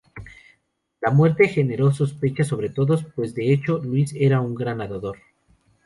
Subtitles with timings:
[0.99, 5.19] La muerte generó sospechas sobre todos, pues, de hecho, Luis era un gran nadador.